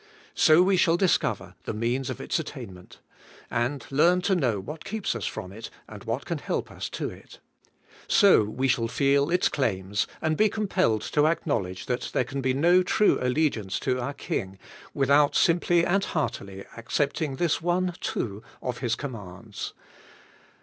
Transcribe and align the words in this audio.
So 0.33 0.63
we 0.63 0.77
shall 0.77 0.97
discover 0.97 1.53
the 1.65 1.75
means 1.75 2.09
of 2.09 2.19
its 2.19 2.39
attainment, 2.39 2.97
and 3.51 3.85
learn 3.91 4.21
to 4.21 4.33
know 4.33 4.59
what 4.59 4.83
keeps 4.83 5.15
us 5.15 5.27
from 5.27 5.51
it, 5.51 5.69
and 5.87 6.05
what 6.05 6.25
can 6.25 6.39
help 6.39 6.71
us 6.71 6.89
to 6.89 7.11
it. 7.11 7.37
So 8.07 8.41
we 8.45 8.67
shall 8.67 8.87
feel 8.87 9.29
its 9.29 9.47
claims, 9.47 10.07
and 10.19 10.35
be 10.35 10.49
compelled 10.49 11.03
to 11.13 11.27
acknowledge 11.27 11.85
that 11.85 12.09
there 12.13 12.23
can 12.23 12.41
be 12.41 12.55
no 12.55 12.81
true 12.81 13.19
allegiance 13.21 13.79
to 13.81 13.99
our 13.99 14.15
King 14.15 14.57
without 14.95 15.35
simply 15.35 15.85
and 15.85 16.03
heartily 16.03 16.65
accepting 16.75 17.35
this 17.35 17.61
one, 17.61 17.93
too, 18.01 18.41
of 18.59 18.79
His 18.79 18.95
com 18.95 19.11
mands. 19.11 19.73